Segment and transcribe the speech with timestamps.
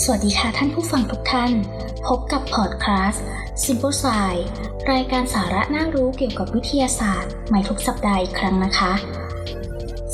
[0.00, 1.52] สวัสดีค่ะท่านผู้ฟังทุกท่าน
[2.06, 3.24] พบกับพอดคาสต์
[3.62, 4.44] Simple Science
[4.92, 8.92] รายการสาระน่ารู้เกี่ยวกับวิทยาศาสตร์ ใหม่ทุกสัปดาห์อีกครั้งนะคะ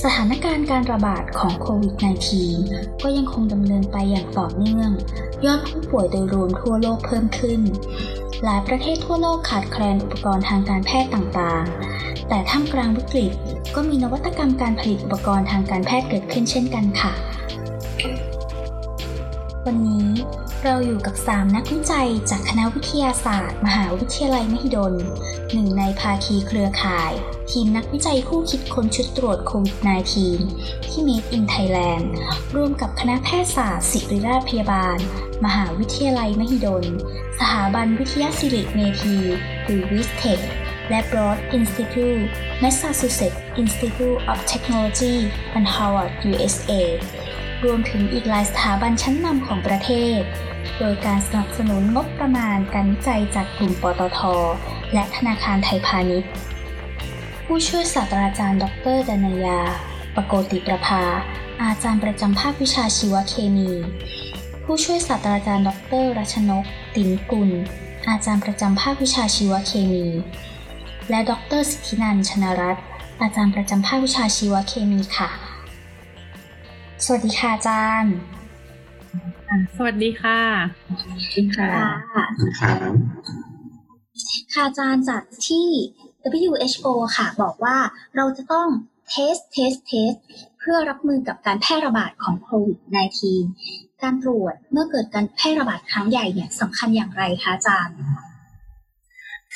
[0.02, 1.94] สถานการณ์การระบาดของโควิด
[2.48, 4.90] -19 ก็ยังคงดำเนินไปอย่างต่อเนื่อง
[5.44, 7.60] ยอดผู้ป่วยโดยรวมทั่วโลกเพิ่มขึ้น
[8.44, 13.32] หลายประเทศทั่วโลกขาดแคลนอุปกรณ์ทางการแพทย์ต่างๆ แต่ท่ามกลางวิกฤต
[13.74, 17.14] ก็มีนวัตกรรมการผลิตอุปกรณ์ทางการแพทย์เกิดขึ้นเช่นกันค่ะ
[19.68, 20.10] วันนี้
[20.64, 24.94] เราอยู่กับ 3 นักวิจัยจากคณะวิทยาศาสตร์ มหาวิทยาลัยมหิดล
[25.52, 27.12] หนึ่งในภาคีเครือข่าย
[27.50, 29.76] ทีมนักวิจัยผู้คิดค้นชุดตรวจโควิด
[30.32, 32.06] -19 ที่ Made in Thailand
[32.54, 34.98] ร่วมกับคณะแพทยศาสตร์ศิริราชพยาบาล
[35.44, 36.84] มหาวิทยาลัยมหิดล
[37.38, 39.16] สถาบันวิทยาศิริเมธี
[39.64, 40.44] หรือ w i s t e c h
[40.88, 42.24] และ Broad Institute
[42.62, 45.16] Massachusetts Institute of Technology
[45.56, 46.82] and Harvard USA
[47.64, 50.20] รวมถึงอีกหลายสถาบันชั้นนำของประเทศ
[50.78, 54.20] โดยการสนับสนุนงบประมาณการวิจัยจากกลุ่มปตท
[54.92, 56.30] และธนาคารไทยพาณิชย์
[57.44, 58.64] ผู้ช่วยศาสตราจารย์ ด
[58.94, 59.60] รดนยา
[60.16, 61.02] ปโกติประภา
[61.62, 63.70] อาจารย์ประจำภาควิชาชีวเคมี
[64.64, 65.70] ผู้ช่วยศาสตราจารย์ ด
[66.02, 66.64] รรัชนก
[66.94, 67.50] ตินกุล
[68.08, 70.06] อาจารย์ประจำภาควิชาชีวเคมี
[71.10, 72.84] และดรสิทธินันชนรัตน์
[73.22, 75.28] อาจารย์ประจำภาควิชาชีวเคมีค่ะ
[77.04, 78.14] สวัสดีค่ะอาจารย์
[79.76, 80.40] สวัสดีค่ะ
[81.00, 81.70] สวัสดีค่ะ
[82.14, 82.24] ค่ะ
[84.52, 85.68] ค่ะอาจารย์จากที่
[86.48, 86.86] WHO
[87.16, 87.76] ค่ะ บอกว่า
[88.16, 88.68] เราจะต้อง
[89.08, 90.12] test test test
[90.58, 92.78] เพื่อรับมือกับการแพร่ระบาดของโควิด
[93.40, 97.96] -19 การตรวจเมื่อเกิดการแพร่ระบาดครั้งใหญ่เนี่ยสำคัญอย่างไรคะอาจารย์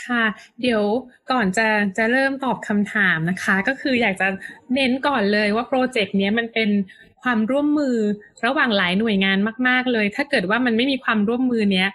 [0.04, 0.24] ค่ะ
[0.62, 0.82] เดี๋ยว
[1.30, 1.66] ก่อนจะ
[1.98, 4.28] จะเริ่มตอบคำถามนะคะ ก็คืออยากจะ
[4.74, 6.70] เน้นก่อนเลยว่าโปรเจกต์นี้มันเป็น
[7.22, 7.96] ความร่วมมือ
[8.46, 11.88] ระหว่างหลายหน่วยงานมาก ๆ เลย ถ้าเกิดว่ามันไม่มีความร่วมมือเนี้ย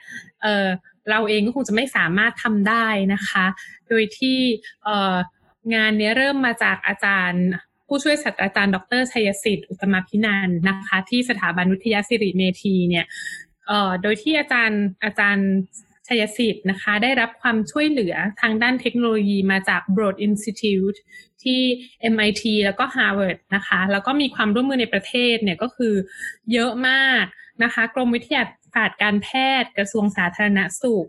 [0.43, 0.67] เออ
[1.09, 3.45] เราเองก็คงจะไม่สามารถทำได้นะคะ
[3.89, 4.39] โดยที่
[4.83, 5.15] เออ
[5.73, 7.45] งานนี้เริ่มมาจากอาจารย์
[7.87, 13.05] ผู้ช่วยศาสตราจารย์ ดรชัยสิทธิ์อุตมพินันนะคะ ที่สถาบันวิทยาศิริเมธีเนี่ย
[13.67, 15.49] เออโดยที่อาจารย์อาจารย์
[16.07, 20.97] ชัยสิทธิ์นะคะ ได้รับความช่วยเหลือทางด้านเทคโนโลยีมาจาก Broad Institute
[21.43, 21.61] ที่
[22.13, 25.93] MIT แล้วก็ Harvard นะคะ แล้วก็มีความร่วมมือในประเทศเนี่ยก็คือ
[26.53, 27.23] เยอะมาก
[27.63, 28.43] นะคะ กรมวิทยา
[28.75, 29.29] ศาสตร์การแพ
[29.61, 31.07] ทย์กระทรวงสาธารณสุข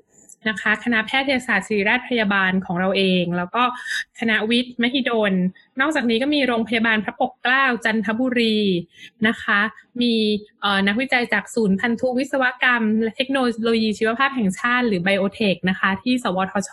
[0.48, 3.62] นะคะคณะแพทยศาสตร์ศิริราชพยาบาลของเราเอง แล้วก็
[4.20, 5.32] คณะวิทย์มหิดล
[5.80, 8.58] นอกจากนี้ก็มีโรงพยาบาลพระปกเกล้าจันทบุรี
[9.26, 9.60] นะคะ
[10.02, 10.14] มี
[10.88, 16.72] นักวิจัยจากศูนย์พันธุวิศวกรรม และเทคโนโลยีชีวภาพแห่งชาติหรือไบโอเทคนะคะ ที่สวทช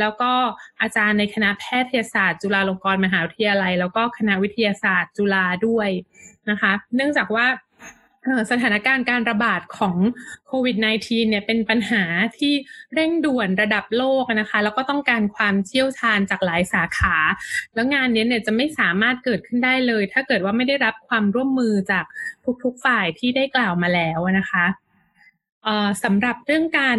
[0.00, 0.32] แล้วก็
[0.80, 5.88] อาจารย์ในคณะแพทยศาสตร์จุฬาลงกรณ์มหาวิทยาลัย แล้วก็คณะวิทยาศาสตร์จุฬาด้วย
[6.50, 7.46] นะคะ เนื่องจากว่า
[8.50, 9.96] สถานการณ์การระบาดของ
[10.46, 12.04] โควิด -19 เนี่ยเป็นปัญหา
[12.38, 12.52] ที่
[12.94, 17.16] เร่งด่วนระดับโลกนะคะ แล้วก็ต้องการความเชี่ยวชาญจากหลายสาขา
[17.74, 22.04] แล้วงานนี้เนี่ยจะไม่สามารถเกิดขึ้นได้เลย ถ้าเกิดว่าไม่ได้รับความร่วมมือจาก
[22.62, 24.66] ทุกๆฝ่ายที่ได้กล่าวมาแล้วนะคะ
[26.04, 26.98] สำหรับเรื่องการ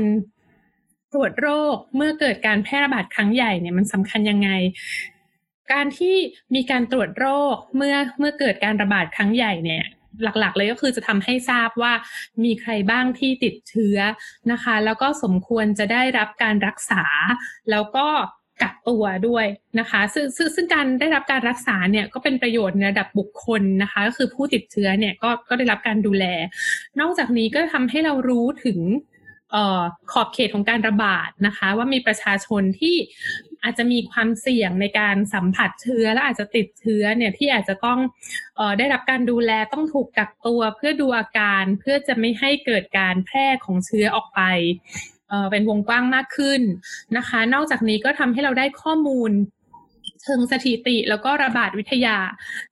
[1.13, 4.49] ตรวจโรคเมื่อเกิดการแพร่ระบาดครั้งใหญ่เนี่ยมันสำคัญยังไง
[5.73, 6.15] การที่
[6.55, 9.83] มีการตรวจโรคเมื่อเมื่อเกิดการระบาดครั้งใหญ่เนี่ย
[10.23, 11.93] หลักๆ เลยก็คือจะทำให้ทราบว่า
[12.43, 13.97] มีใครบ้างที่ติดเชื้อ
[14.51, 17.03] นะคะ แล้วก็สมควรจะได้รับการรักษา
[17.71, 18.07] แล้วก็
[18.61, 19.45] กักตัวด้วย
[19.79, 26.25] นะคะซึ่งซึ่งซึ่งการได้รับการรักษาเนี่ยก็เป็นประโยชน์ในระดับบุคคลนะคะก็คือผู้ติดเชื้อเนี่ยก็ก็ได้รับการดูแล
[26.99, 28.79] นอกจากนี้ก็ทำให้เรารู้ถึง
[30.11, 32.95] ขอบเขตของการระบาดนะคะ ว่ามีประชาชนที่
[33.63, 37.99] อาจจะมีความเสี่ยงในการสัมผัสเชื้อและอาจจะติดเชื้อเนี่ยที่อาจจะต้อง
[38.59, 44.41] ออได้รับการดูแลต้องถูกกักตัวเพื่อดูอาการเพื่อจะไม่ให้เกิดการแพร่ของเชื้อออกไป
[45.29, 46.61] เเป็นวงกว้างมากขึ้น
[47.17, 49.31] นะคะ นอกจากนี้ก็ทำให้เราได้ข้อมูล
[50.23, 52.17] เชิงสถิติแล้วก็ระบาดวิทยา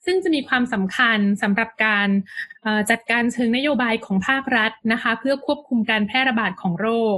[0.06, 2.08] ซึ่งจะมีความสำคัญสำหรับการ
[2.90, 7.18] จัดการเชิงนโยบายของภาครัฐนะคะ เพื่อควบคุมการแพร่ระบาดของโรค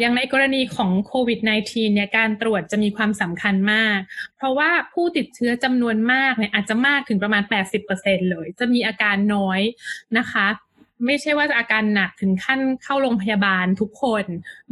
[0.00, 3.98] อย่างในกรณีของโควิด -19 เนี่ยการตรวจจะมีความสำคัญมาก
[4.36, 7.42] เพราะว่าผู้ติดเชื้อจำนวนมากเนี่ยอาจจะมากถึงประมาณ
[7.86, 9.60] 80%เลย จะมีอาการน้อย
[10.18, 10.46] นะคะ
[11.06, 14.24] ไม่ใช่ว่าจะอาการหนักถึงขั้นเข้าโรงพยาบาลทุกคน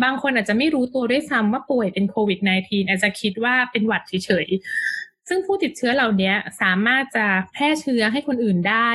[0.03, 4.49] บางคนอาจจะไม่รู้ตัวด้วยซ้ำว่าป่วยเป็นโควิด -19 อาจจะคิดว่าเป็นหวัดเฉย
[5.29, 6.33] ซึ่งผู้ติดเชื้อเหล่านี้
[6.63, 8.91] สามารถจะแพร่เชื้อให้คนอื่นได้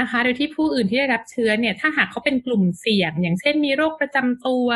[0.00, 4.66] นะคะ โดยที่ผู้อื่นที่ได้รับเชื้อเนี่ยถ้าหากเขาเป็นกลุ่มเสี่ยง อย่างเช่นมีโรคประจำตัว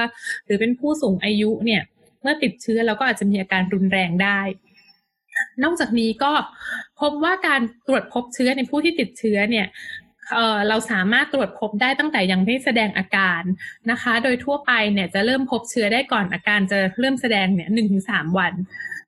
[0.44, 1.82] หรือเป็นผู้สูงอายุเนี่ย
[2.22, 4.40] เมื่อติดเชื้อเราก็อาจจะมีอาการรุนแรงได้
[5.62, 6.32] นอกจากนี้ก็
[7.00, 9.66] พบว่าการตรวจพบเชื้อในผู้ที่ติดเชื้อเนี่ย
[10.68, 13.42] เราสามารถตรวจพบได้ตั้งแต่ยังไม่แสดงอาการ
[13.90, 18.52] นะคะ โดยทั่วไปเนี่ยจะเริ่มพบเชื้อได้ก่อนอาการจะเริ่มแสดงเนี่ยหนึ่งถึงสามวัน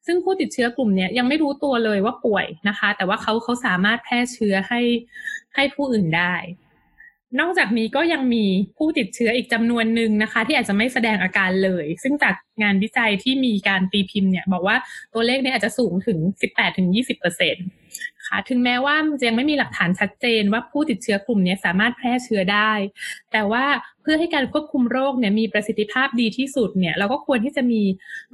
[0.06, 4.80] ซึ่งผู้ติดเชื้อกลุ่มนี้ยังไม่รู้ตัวเลยว่าป่วยนะคะ แต่ว่าเขาเขาสามารถแพร่เชื้อให้
[5.54, 6.34] ให้ผู้อื่นได้
[7.40, 8.44] นอกจากนี้ก็ยังมี
[8.76, 14.76] ผู้ติดเชื้ออีกจำนวนหนึ่งนะคะ ที่อาจจะไม่แสดงอาการเลย ซึ่งจากงานวิจัยที่มีการตีพิมพ์เนี่ย บอกว่า
[15.14, 16.18] ตัวเลขนี้อาจจะสูงถึง
[16.70, 17.66] 18-20%เปอร์เซ็นต์
[18.48, 18.96] ถึงแม้ว่า
[19.26, 22.72] ยังไม่มีหลักฐานชัดเจนว่าผู้ติดเชื้อกลุ่มนี้สามารถแพร่เชื้อได้
[23.32, 23.64] แต่ว่า
[24.02, 27.82] เพื่อให้การควบคุมโรคเนี่ยมีประสิทธิภาพดีที่สุดเนี่ยเราก็ควรที่จะมี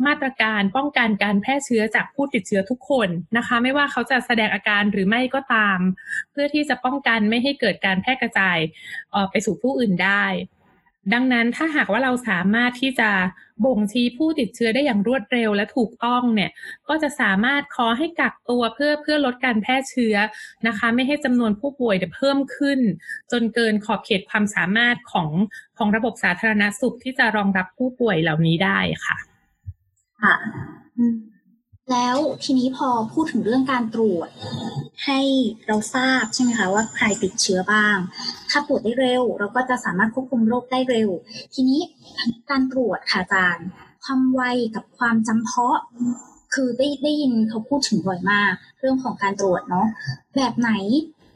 [0.06, 5.78] มาตรการป้องกันการแพร่เชื้อจากผู้ติดเชื้อทุกคนนะคะ ไม่ว่าเขาจะแสดงอาการหรือไม่ก็ตาม
[6.32, 8.58] เพื่อที่จะป้องกันไม่ให้เกิดการแพร่กระจาย
[9.30, 10.24] ไปสู่ผู้อื่นได้
[11.12, 13.10] ดังนั้นถ้าหากว่าเราสามารถที่จะ
[13.64, 16.50] บ่งชี้ผู้ติดเชื้อได้อย่างรวดเร็วและถูกต้องเนี่ย
[16.88, 20.16] ก็จะสามารถขอให้กักตัวเพื่อเพื่อลดการแพร่เชื้อ
[20.66, 22.80] นะคะ ไม่ให้จำนวนผู้ป่วยเพิ่มขึ้น
[23.32, 25.28] จนเกินขอบเขตความสามารถของ
[25.78, 29.16] ของระบบสาธารณสุขที่จะรองรับผู้ป่วยเหล่านี้ได้ค่ะ
[30.22, 30.34] ค่ะ
[31.92, 34.28] แล้วทีนี้พอพูดถึงเรื่องการตรวจ
[35.04, 35.20] ให้
[35.66, 37.96] เราทราบใช่ไหมคะว่าใครติดเชื้อบ้าง
[38.50, 41.10] ถ้าตรวจได้เร็ว เราก็จะสามารถควบคุมโรคได้เร็ว
[41.54, 41.80] ทีนี้
[42.50, 43.66] การตรวจค่ะอาจารย์
[44.04, 44.42] ความไว
[44.74, 45.78] กับความจำเพาะ
[46.54, 49.86] คือได้ได้ยินเขาพูดถึงบ่อยมาก เรื่องของการตรวจเนาะ
[50.36, 50.70] แบบไหน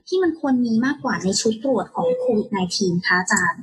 [0.08, 3.62] ที่มันควรมีมากกว่าในชุดตรวจของโควิด -19 คะอาจารย์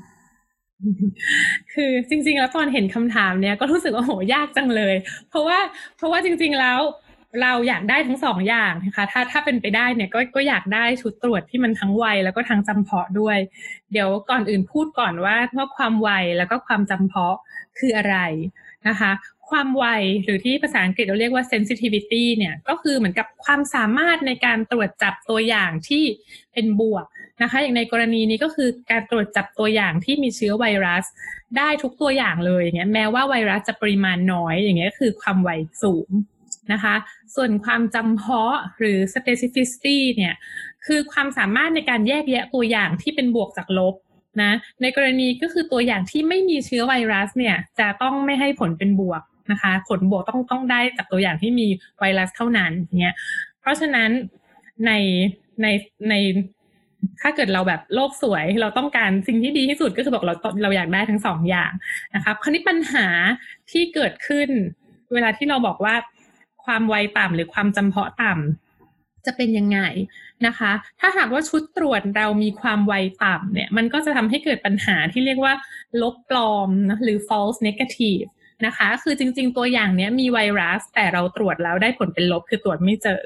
[1.73, 4.95] คือจริง ๆ แล้วตอนเห็นคำถามเนี้ยก็รู้สึกว่าโหยากจังเลย
[5.29, 5.59] เพราะว่า
[5.97, 6.79] เพราะว่าจริง ๆ แล้ว
[7.41, 13.37] เราอยากได้ทั้งสองอย่างนะคะ ถ้าถ้าเป็นไปได้เนี่ยก็ก็อยากได้ชุดตรวจที่มันทั้งไวแล้วก็ทั้งจำเพาะด้วย
[13.91, 17.37] เดี๋ยวก่อนอื่นพูดก่อนว่าว่าความไวแล้วก็ความจำเพาะ
[17.79, 18.17] คืออะไร
[18.87, 19.11] นะคะ
[19.49, 19.85] ความไว
[20.23, 26.03] หรือที่ภาษาอังกฤษเราเรียกว่า sensitivity เนี่ยก็คือเหมือนกับความสามารถในการตรวจจับตัวอย่างที่
[26.53, 27.05] เป็นบวก
[27.41, 31.05] นะคะ อย่างในกรณีนี้ก็คือการตรวจจับตัวอย่างที่มีเชื้อไวรัส
[31.57, 35.49] ได้ทุกตัวอย่างเลยอย่างเงี้ยแม้ว่าไวรัสจะปริมาณน้อยอย่างเงี้ยคือความไว
[35.83, 36.09] สูง
[36.73, 36.95] นะคะ
[37.35, 40.33] ส่วนความจำเพาะหรือ specificity เนี่ย
[40.85, 43.95] คือความสามารถในการแยกแยะตัวอย่างที่เป็นบวกจากลบ
[44.41, 44.51] นะ
[44.81, 51.67] ในกรณีก็คือตัวอย่างที่ไม่มีเชื้อไวรัสเนี่ยจะต้องไม่ให้ผลเป็นบวกนะคะ ผลบวกต้องต้องได้จากตัวอย่างที่มี
[51.99, 53.15] ไวรัสเท่านั้นเนี่ย
[53.61, 54.09] เพราะฉะนั้น
[54.85, 54.91] ใน
[55.61, 55.67] ใน
[56.09, 56.13] ใน
[57.21, 61.71] ถ้าเกิดเราแบบโลกสวยเราต้องการสิ่งที่ดีที่สุดก็คือบอกเราเราอยากได้ทั้งสองอย่าง
[62.15, 63.07] นะคะคราวนี้ปัญหา
[63.71, 64.49] ที่เกิดขึ้น
[65.13, 65.95] เวลาที่เราบอกว่า
[66.65, 69.79] ความไวต่ำหรือความจำเพาะต่ำจะเป็นยังไง
[70.47, 75.53] นะคะ ถ้าหากว่าชุดตรวจเรามีความไวต่ำเนี่ย มันก็จะทำให้เกิดปัญหาที่เรียกว่า
[76.01, 78.27] ลบปลอมนะหรือ false negative
[78.65, 83.21] นะคะ คือจริง ๆ ตัวอย่างเนี้ยมีไวรัสแต่เราตรวจแล้วได้ผลเป็นลบคือตรวจไม่เจอ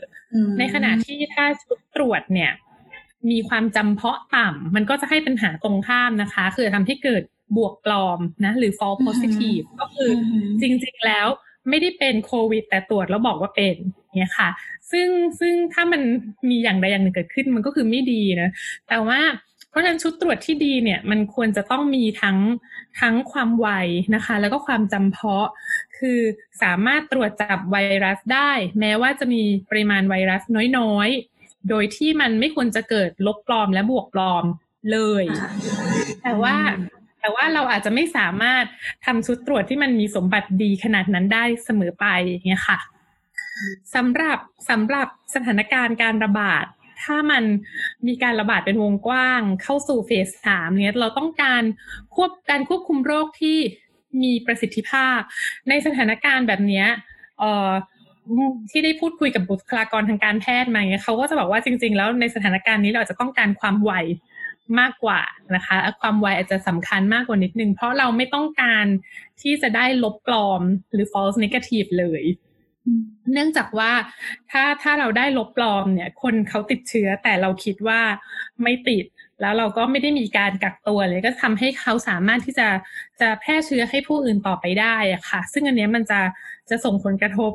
[0.59, 2.51] ในขณะที่ถ้าชุดตรวจเนี่ย
[3.31, 7.23] มีความจำเพาะต่ำมันก็จะให้ปัญหาตรงข้ามนะคะ คือทำให้เกิด
[7.57, 10.12] บวกปลอมนะหรือ false positive ก็คือ
[10.62, 11.27] จริงๆแล้ว
[11.69, 13.75] ไม่ได้เป็นโควิด แต่ตรวจแล้วบอกว่าเป็น
[14.18, 14.50] เนี่ยค่ะ
[14.91, 15.07] ซึ่ง
[15.39, 16.01] ซึ่งถ้ามัน
[16.50, 18.50] มีอย่างใดอย่างหนึ่งเกิดขึ้นมันก็คือไม่ดีนะ
[18.89, 19.19] แต่ว่า
[19.69, 22.38] เพราะฉะนั้นชุดตรวจที่ดีเนี่ยมันควรจะต้องมีทั้ง
[23.00, 23.67] ทั้งความไว
[24.15, 25.47] นะคะ แล้วก็ความจำเพาะ
[25.97, 26.19] คือ
[26.62, 31.09] สามารถตรวจจับไวรัสได้ แม้ว่าจะมีปริมาณไวรัสน้อย
[31.69, 34.46] โดยที่มันไม่ควรจะเกิดลบปลอมและบวกปลอม
[34.91, 35.24] เลย
[36.24, 36.56] แต่ว่า
[37.22, 38.65] แต่ว่าเราอาจจะไม่สามารถ
[39.06, 42.80] ทำชุดตรวจที่มันมีสมบัติดีขนาดนั้นได้เสมอไปอย่างเงี้ยค่ะ
[43.96, 44.39] สำหรับ
[44.70, 46.65] สำหรับสถานการณ์การระบาด
[47.03, 47.44] ถ้ามัน
[48.08, 51.63] มีการระบาดเป็นวงกว้าง เข้าสู่เฟสสามเนี้ยเราต้องการ
[52.15, 53.58] ควบการควบคุมโรคที่
[54.24, 55.20] มีประสิทธิภาพ
[55.70, 56.86] ในสถานการณ์แบบนี้
[57.39, 57.72] เอ่อ
[58.70, 63.94] ที่ได้พูดคุยกับบุคลากรทางการแพทย์มาเนี่ยเขาก็จะบอกว่าจริง ๆ แล้วในสถานการณ์นี้เราจะต้องการความไว
[64.80, 65.22] มากกว่า
[65.56, 68.86] นะคะ ความไวอาจจะสำคัญมากกว่านิดนึง เพราะเราไม่ต้องการ
[69.42, 70.62] ที่จะได้ลบปลอม
[70.94, 72.24] หรือ false negative เลย
[73.34, 73.92] เนื่องจากว่า
[74.51, 78.01] ถ้าถ้าเราได้ลบปลอมเนี่ย คนเขาติดเชื้อแต่เราคิดว่า
[78.63, 79.06] ไม่ติด
[79.42, 82.68] แล้วเราก็ไม่ได้มีการกักตัวเลยก็ทำให้เขาสามารถที่จะ
[83.22, 86.20] จะแพร่เชื้อให้ผู้อื่นต่อไปได้อะค่ะ ซึ่งอันนี้มันจะ
[86.70, 87.51] จะส่งผลกระทบ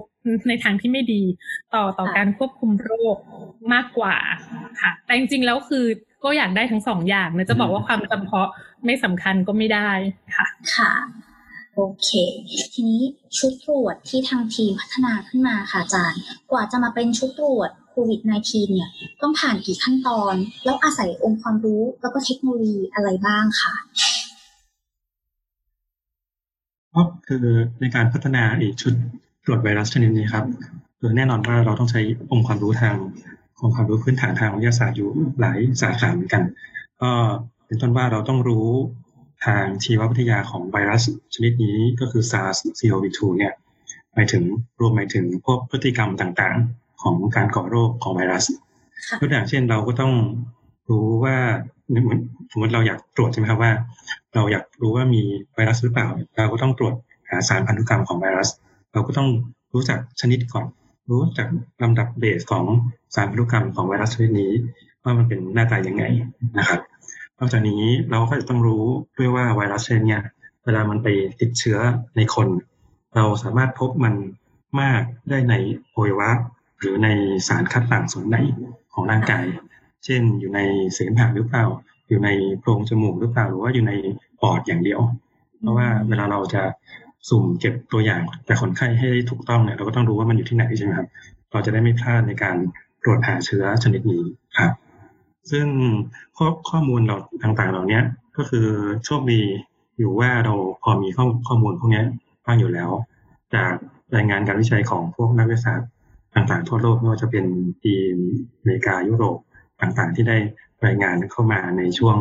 [0.48, 1.22] ในทางที่ไม่ดี
[1.74, 3.16] ต่อต่อการควบคุมโรค
[3.72, 4.16] มากกว่า
[4.80, 5.84] ค่ะ แต่จริงๆแล้วคือ
[6.24, 8.50] ก็อยากได้ทั้งสองอย่างนะจะบอกว่าความจำเพาะ
[8.84, 9.90] ไม่สำคัญก็ไม่ได้
[10.36, 10.46] ค่ะ
[10.76, 10.92] ค่ะ
[11.74, 12.10] โอเค
[12.74, 13.02] ทีนี้
[13.38, 16.20] ชุดตรวจที่ทางทีมพัฒนาขึ้นมาค่ะอาจารย์
[16.50, 18.90] กว่าจะมาเป็นชุดตรวจโควิด -19 เนี่ย
[19.22, 20.34] ต้องผ่านกี่ขั้นตอน
[20.64, 23.74] แล้วอาศัยองค์ความรู้แล้วก็เทคโนโลยีอะไรบ้างคะ
[26.96, 27.44] ก็คือ
[27.80, 28.94] ในการพัฒนาอีกชุด
[29.44, 30.44] ตรวจไวรัสชนิดนี้ครับ
[30.98, 32.00] คือแน่นอนว่าเราต้องใช้
[32.30, 32.96] องค์ความรู้ทาง
[33.60, 35.10] องค์ความรู้พื้นฐานทางวิทยาศาสตร์อยู่
[35.40, 36.42] หลายสาขาเหมือนกัน
[37.02, 37.10] ก็
[37.66, 38.68] เป็นต้นว่าเราต้องรู้
[39.46, 41.02] ทางชีววิทยาของไวรัส
[41.34, 43.54] ชนิดนี้ก็คือ SARS-CoV-2 เนี่ย
[44.14, 44.42] หมายถึง
[44.80, 48.44] รวมหมายถึงพวกพฤติกรรมต่างๆ ของการก่อโรคของไวรัส
[49.20, 50.12] ตัวอย่างเช่นเราก็ต้อง
[50.88, 51.36] รู้ว่า
[52.52, 53.72] สมมติเราอยากตรวจใช่ไหมครับว่า
[54.34, 55.22] เราอยากรู้ว่ามี
[55.54, 56.94] ไวรัสหรือเปล่า เราก็ต้องตรวจ
[57.28, 58.48] หาสารพันธุกรรมของไวรัส
[58.92, 59.28] เราก็ต้อง
[59.74, 60.66] รู้จักชนิดก่อน
[61.10, 61.48] รู้จัก
[61.82, 62.64] ลำดับเบสของ
[63.14, 64.52] สารพันธุกรรมของไวรัสชนิดนี้
[65.02, 66.04] ว่ามันเป็นหน้าตายังไง
[66.58, 66.80] นะครับ
[67.38, 68.84] นอกจากนี้เราก็จะต้องรู้
[69.18, 70.18] ด้วยว่าไวรัสชนิดนี้
[70.64, 71.08] เวลามันไป
[71.40, 71.78] ติดเชื้อ
[72.16, 72.48] ในคน
[73.16, 74.14] เราสามารถพบมัน
[74.80, 75.54] มากได้ใน
[75.94, 76.30] อวัยวะ
[76.78, 77.08] หรือใน
[77.48, 78.36] สารคัดหลั่งส่วนไหน
[78.92, 79.44] ของร่างกาย
[80.06, 80.60] เช่น อยู่ใน
[80.94, 81.64] เสมหะหรือเปล่า
[82.08, 83.92] อยู่ในโพรงจมูกหรือเปล่า หรือว่าอยู่ใน
[84.40, 85.00] ปอดอย่างเดียว
[85.60, 86.62] เพราะว่าเวลาเราจะ
[87.28, 91.08] สุ่มเก็บตัวอย่างแต่คนไข้ให้ถูกต้องเนี่ยเราก็ต้องรู้ว่ามันอยู่ที่ไหนใช่ไหมครับ
[91.50, 92.56] เราจะได้ไม่พลาดในการ
[93.02, 94.22] ตรวจหาเชื้อชนิดนี้
[94.58, 94.72] ครับ
[95.50, 95.66] ซึ่ง
[96.36, 98.00] ข้อข้อมูลเราต่างๆ เหล่านี้
[98.36, 98.66] ก็คือ
[99.04, 99.40] โชคดี
[99.98, 102.02] อยู่ว่าเราพอมีข้อข้อมูลพวกนี้
[102.44, 102.90] บ้างอยู่แล้ว
[103.54, 103.72] จาก
[104.14, 105.88] รายงานการวิจัยของพวกนักวิทยาศาสตร์
[106.34, 107.44] ต่างๆทั่วโลกไม่ว่าจะเป็น
[107.82, 108.14] ทีม
[108.58, 109.38] อเมริกายุโรป
[109.80, 110.36] ต่างๆ ที่ได้
[110.86, 112.16] รายงานเข้ามาในช่วง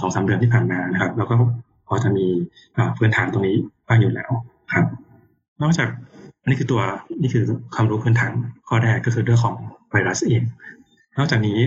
[0.00, 1.36] สองสามเดือนที่ผ่านมานะครับ แล้วก็
[1.88, 2.26] พอจะมี
[2.98, 4.30] พื้นฐานตรงนี้บ้างอยู่แล้ว
[4.74, 4.86] ครับ
[5.62, 5.88] นอกจาก
[6.42, 6.82] อันนี้คือตัว
[7.20, 8.32] นี่คือความรู้พื้นฐาน
[8.68, 9.56] ข้อแรกก็คือเรื่องของ
[9.90, 10.42] ไวรัสเอง
[11.18, 11.58] นอกจากนี้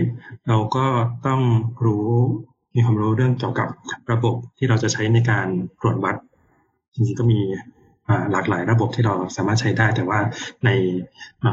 [0.48, 0.86] เราก็
[1.26, 1.40] ต้อง
[1.84, 2.06] รู้
[2.74, 3.68] มีความรู้เรื่องเกี่ยวกับ
[4.12, 5.46] ระบบที่เราจะใช้ในการ
[5.80, 6.16] ตรวจวัด
[6.94, 7.40] จริงๆก็มี
[8.32, 10.20] หลากหลายระบบที่เราสามารถใช้ได้ แต่ว่า
[10.64, 10.70] ใน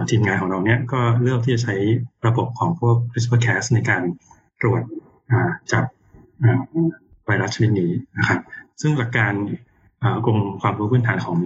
[0.10, 1.76] ทีมงานของเราเนี่ยก็เลือกที่จะใช้
[2.28, 4.04] ระบบของพวก CRISPR-Cas ในการ
[4.62, 4.82] ตรวจ
[5.72, 5.86] จับ
[7.26, 8.40] ไวรัสชนิดนี้นะครับ
[8.82, 9.34] ซึ่งหลักการ
[10.26, 11.38] กรมความรู้พื้นฐานของ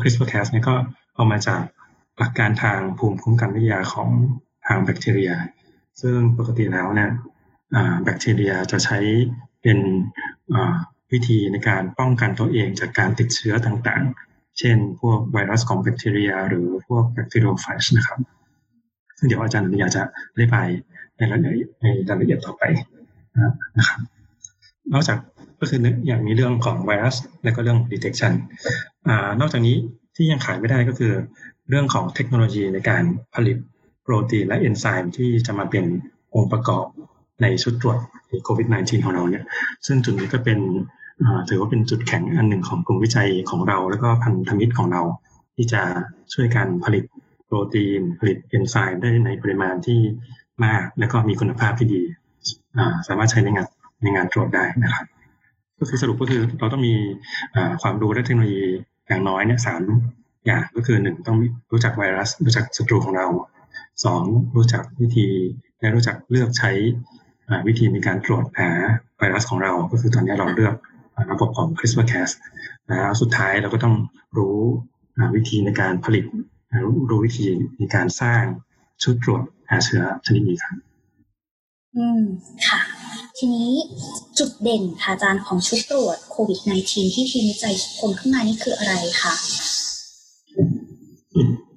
[0.00, 0.74] CRISPR-Cas เนี่ยก็
[1.14, 1.62] เอามาจาก
[2.18, 4.08] หลักการทางภูมิคุ้มกันวิทยาของ
[4.66, 5.32] ทางแบคทีเรีย
[6.00, 7.10] ซึ่งปกติแล้วเนี่ย
[8.02, 8.98] แบคทีเรียจะใช้
[9.62, 9.78] เป็น
[11.12, 18.18] วิธีในการป้องกันตัวเองจากการติดเชื้อต่างๆ เช่น พวกไวรัสของแบคทีเรีย หรือพวกแบคทีเรียไฟชนะครับ
[19.18, 20.02] ซึ่งเดี๋ยวอาจารย์อนุญาจะ
[20.36, 20.56] ได้ไป
[21.16, 22.62] ในรายละเอียดในรายละเอียดต่อไป
[23.78, 24.00] นะครับ
[24.92, 25.18] นอกจาก
[25.60, 28.32] ก็คืออย่างมีเรื่องของไวรัส และก็เรื่อง detection
[29.08, 29.76] อนอกจากนี้
[30.16, 31.12] ที่ยังขายไม่ได้ก็คือ
[31.68, 33.02] เรื่องของเทคโนโลยีในการ
[33.34, 33.56] ผลิต
[34.02, 35.84] โปรตีนและเอนไซม์ที่จะมาเป็น
[36.34, 36.86] องค์ประกอบ
[37.42, 37.98] ในชุดตรวจ
[38.44, 39.44] โควิด -19 ของเราเนี่ย
[39.86, 40.58] ซึ่งจุดนี้ก็เป็น
[41.48, 45.02] ถือว่าเป็นจุดแข็งอันหนึ่งของกลุ่มวิจัยของเรา แล้วก็พันธมิตรของเรา
[45.56, 45.82] ที่จะ
[46.32, 47.04] ช่วยกันผลิต
[47.46, 50.00] โปรตีน ผลิตเอนไซม์ได้ในปริมาณที่
[50.64, 52.02] มาก และก็มีคุณภาพที่ดี
[53.08, 53.66] สามารถใช้ในงาน
[54.02, 55.04] ในงานตรวจได้นะครับ
[55.78, 56.94] ก็คือสรุปก็คือเราต้องมี
[57.82, 58.64] ความรู้และเทคโนโลยี
[59.08, 59.82] อย่างน้อยเนี่ยสาม
[60.46, 61.38] อย่างก็คือหนึ่งต้อง
[61.72, 63.26] รู้จักไวรัส รู้จักศัตรูของเรา
[64.04, 64.22] สอง
[64.56, 65.28] รู้จักวิธี
[65.80, 66.70] และรู้จักเลือกใช้
[67.66, 68.70] วิธีในการตรวจหา
[69.18, 70.74] ไวรัสของเรา ก็คือตอนนี้เราเลือก
[71.30, 72.30] ระบบของ CRISPR-Cas
[72.88, 73.94] แล้วสุดท้ายเราก็ต้อง
[74.38, 74.58] รู้
[75.36, 76.24] วิธีในการผลิต
[77.10, 77.46] รู้วิธี
[77.78, 78.42] ในการสร้าง
[79.02, 80.74] ชุดตรวจหาเชื้อชนิดนี้ครับ
[81.96, 82.22] อืม
[82.68, 82.80] ค่ะ
[83.36, 83.70] ทีนี้
[84.38, 89.34] จุดเด่นค่ะอาจารย์ของชุดตรวจโควิด -19 ที่ทีมวิจัยคนขึ้นมานี่คืออะไรคะ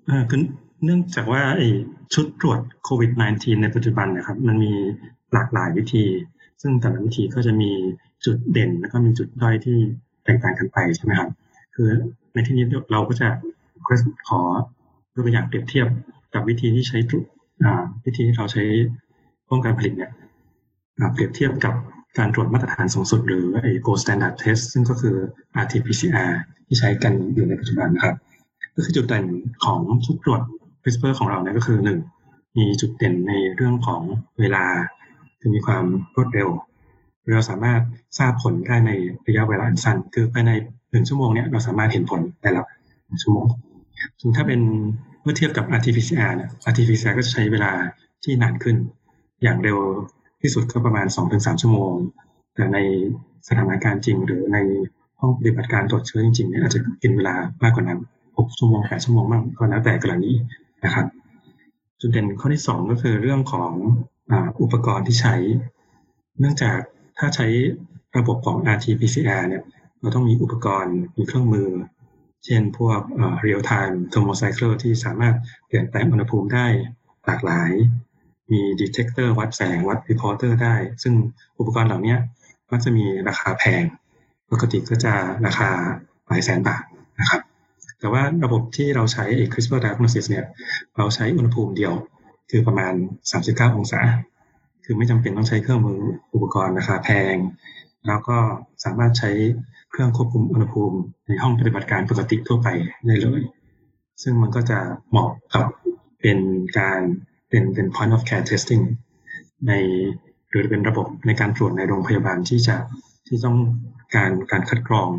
[0.10, 0.40] อ่าคือ
[0.84, 1.68] เนื่องจากว่าไอ้
[2.14, 4.74] ชุดตรวจโควิด -19 ในปัจจุบันนะครับ มันมี
[5.34, 6.06] หลากหลายวิธี
[6.62, 7.72] ซึ่งแต่ละวิธีก็จะมี
[8.26, 9.78] จุดเด่นแล้วก็มีจุดด้อยที่
[10.24, 11.30] แตกต่างกันไปใช่ไหมครับ
[11.76, 11.90] คือ
[12.34, 13.28] ในที่นี้เราก็จะ
[14.28, 14.40] ขอ
[15.16, 15.88] ยกตัวอย่างเปรียบเทียบ
[16.34, 16.98] กับวิธีที่ใช้
[18.06, 18.64] วิธีที่เราใช้
[19.50, 20.12] ป้องกันผลิตเนี่ย
[21.14, 21.74] เปรียบเทียบกับ
[22.18, 25.16] การตรวจมาตรฐานสูงสุด หรือไอ้ gold standard test ซึ่งก็คือ
[25.64, 26.32] RT-PCR
[26.68, 28.16] ที่ใช้กันอยู่ในปัจจุบันนะครับ
[28.76, 29.26] ก็คือจุดเด่น
[29.64, 30.42] ของชุดตรวจ
[30.84, 32.00] CRISPR ของเราเนี่ยก็คือหนึ่ง
[32.58, 34.02] มีจุดเด่นในเรื่องของ
[34.40, 34.66] เวลา
[35.40, 36.50] คือมีความรวดเร็ว
[37.32, 37.82] เราสามารถ
[38.18, 38.92] ทราบผลได้ใน
[39.28, 40.52] ระยะเวลาอันสั้น คือภายใน
[40.92, 42.66] หนึ่งชั่วโมงเนี่ยเราสามารถเห็นผลได้แล้ว
[43.06, 43.46] หนึ่งชั่วโมง
[44.20, 44.62] ซึ่งถ้าเป็น
[45.22, 47.72] เมื่อเทียบกับ RT-PCR เนี่ย RT-PCR ก็จะใช้เวลา
[48.24, 48.76] ที่นานขึ้น
[49.44, 49.80] อย่างเร็ว
[50.42, 51.94] ที่สุดก็ประมาณ 2-3 ชั่วโมง
[52.56, 52.78] แต่ใน
[53.48, 54.58] สถานการณ์จริง หรือใน
[55.20, 60.32] ห้องปฏิบัติการตรวจเชื้อจริงๆเนี่ยอาจจะกินเวลามากกว่านั้น 6 ชั่วโมง 8 ชั่วโมงบ้างก็แล้วแต่กรณี
[60.86, 61.06] นะครับ
[62.00, 63.72] จุดเด่นข้อที่สองก็คือเรื่องของ
[64.62, 65.36] อุปกรณ์ที่ใช้
[66.40, 66.80] เนื่องจาก
[67.18, 67.48] ถ้าใช้
[68.18, 69.64] ระบบของ RT-PCR เนี่ย
[70.00, 71.70] เราต้องมีอุปกรณ์มีเครื่องมือ
[72.46, 73.00] เช่นพวก
[73.46, 75.36] real time thermocycle ที่สามารถ
[75.68, 76.68] เปลี่ยนแปลงอุณหภูมิได้
[77.26, 77.72] หลากหลาย
[78.52, 81.14] มี detector วัดแสงวัด reporter ได้ ซึ่ง
[81.60, 82.16] อุปกรณ์เหล่านี้
[82.72, 83.84] มักจะมีราคาแพง
[84.52, 85.14] ปกติก็จะ
[85.46, 85.70] ราคา
[86.28, 86.84] หลายแสนบาท
[87.20, 87.42] นะครับ
[88.00, 90.46] แต่ว่าระบบที่เราใช้ CRISPR Diagnosis เนี่ย
[90.98, 91.94] เราใช้อุณหภูมิเดียว
[92.50, 92.94] คือประมาณ
[93.34, 94.02] 39 องศา
[94.86, 96.00] คือไม่จำเป็นต้องใช้เครื่องมือ
[96.34, 97.36] อุปกรณ์ราคาแพง
[98.08, 98.38] แล้วก็
[98.84, 99.32] สามารถใช้
[99.92, 100.98] เครื่องควบคุมอุณหภูมิ
[101.28, 102.68] ในห้องปฏิบัติการปกติทั่วไป
[103.06, 103.42] ได้เลย
[104.24, 105.66] ซึ่งมันก็จะเหมาะกับ
[106.22, 106.40] เป็น
[106.80, 107.02] การ
[107.50, 108.84] เป็นเป็น point of care testing
[109.68, 109.74] ใน
[110.50, 112.76] หรือเป็นระบบในการตรวจในโรงพยาบาลที่จะ
[113.28, 113.58] ที่ต้อง
[114.16, 115.10] การการคัดกรอง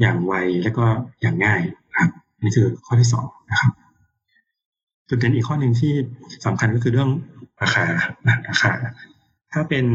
[0.00, 0.84] อย่างไวและก็
[1.20, 1.62] อย่างง่าย
[1.98, 2.10] ครับ
[2.42, 3.72] นี่คือข้อที่สองนะครับ
[5.08, 5.92] จุดเด่นอีกข้อหนึ่งที่
[6.46, 7.10] สำคัญก็คือเรื่อง
[7.62, 7.84] ราคา
[8.48, 8.72] ราคา
[9.52, 9.86] ถ้าเป็น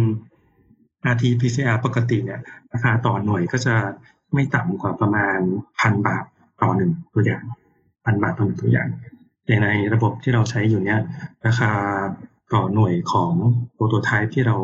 [1.11, 2.39] RT-PCR ปกติเนี่ย
[2.73, 3.75] ราคาต่อหน่วยก็จะ
[4.33, 5.39] ไม่ต่ำกว่าประมาณ
[5.79, 6.25] พันบาท
[6.61, 7.43] ต่อหนึ่งตัวอย่าง
[8.05, 8.89] พันบาทต่อหนึ่งตัวอย่าง
[9.45, 11.01] แต่ในระบบที่เราใช้อยู่เนี่ย
[11.47, 11.71] ราคา
[12.53, 13.31] ต่อหน่วยของ
[13.73, 14.57] โปรโตไทป์ที่เรา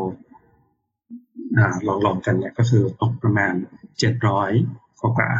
[1.86, 3.52] ลองลองกันเนี่ยก็คือตกประมาณ
[3.98, 4.50] เจ็ดร้อย
[5.00, 5.30] กว่า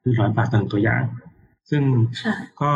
[0.00, 1.02] หรือร้อยบาทต่อตัวอย่าง
[1.70, 1.82] ซึ่ง
[2.60, 2.70] ก็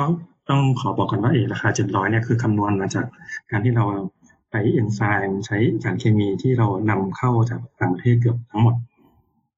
[0.51, 3.07] ต้องขอบอกกันว่าเอราคาเจ็ดร้อยเนี่ยคือคำนวณมาจาก
[3.51, 3.85] การที่เรา
[4.16, 8.75] ใช้เอนไซม์ใช้สารเคมีที่เรานำเข้าจากต่างประเทศเกือบทั้งหมด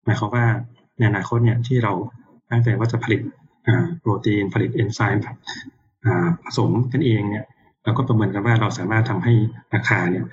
[0.04, 0.46] หมายความว่า
[0.98, 1.92] ในอนาคตเนี่ยที่เรา
[2.50, 3.20] ตั้งใจว่าจะผลิต
[4.00, 5.24] โปรตีนผลิตเอนไซม์
[6.44, 7.46] ผสมกันเองเนี่ย
[7.84, 9.34] เราก็ประเมินกันว่าเราสามารถทำให้
[9.74, 10.24] ราคาเนี่ย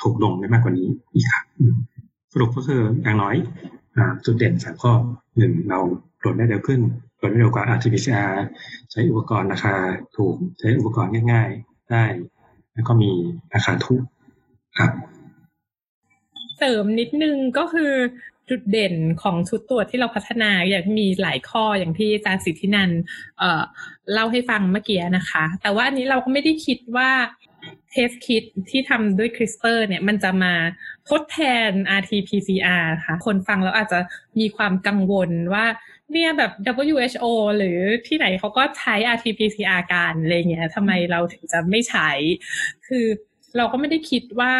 [0.00, 1.44] ถูกลงได้มากกว่านี้อีกครับ
[2.32, 3.36] สรุปก็คืออย่างน้อย
[4.24, 4.92] จุดเด่นสามข้อ
[5.38, 5.80] หนึ่งเรา
[6.20, 6.80] ตรวจได้เร็วขึ้น
[7.18, 8.32] ตรวจได้เร็วกว่า RT-PCR
[8.90, 9.74] ใช้อุปกรณ์ราคา
[10.16, 12.04] ถูกใช้อุปกรณ์ง่าย ๆ ได้
[12.80, 13.10] แล้วก็มี
[13.54, 14.04] ราคาถูก
[14.78, 14.92] ครับ
[16.58, 17.92] เสริมนิดนึงก็คือ
[18.48, 22.90] จุดเด่นของชุดตรวจที่เราพัฒนาอย่างมีหลายข้ออย่างที่อาจารย์สิทธินัน
[23.38, 23.62] เอ่อ
[24.12, 27.10] เล่าให้ฟังเมื่อกี้นะคะ แต่ว่าอันนี้เราก็ไม่ได้คิดว่า
[27.90, 30.54] เทสคิดที่ทำด้วยคริสเปอร์เนี่ยมันจะมา
[31.08, 31.70] ทดแทน
[32.00, 34.00] RT-PCR ค่ะ คนฟังแล้วอาจจะ
[34.38, 35.66] มีความกังวลว่า
[36.12, 36.52] เนี่ยแบบ
[36.86, 37.26] WHO
[37.56, 42.10] หรือที่ไหนเขาก็ใช้ RT-PCR กันอะไรเงี้ยทำไมเราถึงจะไม่ใช้
[42.86, 43.06] คือ
[43.56, 44.54] เราก็ไม่ได้คิดว่า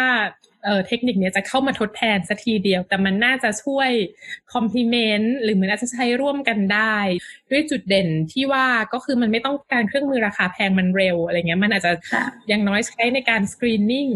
[0.63, 3.89] เอ่อเทคนิคเนี้ยจะเข้ามาทดแทนสักทีเดียว แต่มันน่าจะช่วย
[4.53, 6.97] คอมพลีเมนต์หรือเหมือนอาจจะใช้ร่วมกันได้
[7.51, 11.91] ด้วยจุดเด่นที่ว่าก็คือมันไม่ต้องการเครื่องมือราคาแพงมันเร็วอะไรเงี้ยมันอาจจะ
[12.47, 14.07] อย่างน้อยใช้ในการ screening